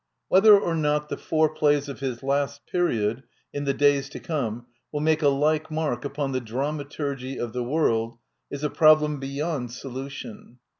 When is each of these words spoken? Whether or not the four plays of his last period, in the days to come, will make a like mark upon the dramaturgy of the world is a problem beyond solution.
Whether 0.29 0.57
or 0.59 0.73
not 0.73 1.09
the 1.09 1.15
four 1.17 1.47
plays 1.53 1.87
of 1.87 1.99
his 1.99 2.23
last 2.23 2.65
period, 2.65 3.21
in 3.53 3.65
the 3.65 3.73
days 3.75 4.09
to 4.09 4.19
come, 4.19 4.65
will 4.91 4.99
make 4.99 5.21
a 5.21 5.27
like 5.29 5.69
mark 5.69 6.03
upon 6.03 6.31
the 6.31 6.41
dramaturgy 6.41 7.37
of 7.37 7.53
the 7.53 7.63
world 7.63 8.17
is 8.49 8.63
a 8.63 8.71
problem 8.71 9.19
beyond 9.19 9.71
solution. 9.73 10.57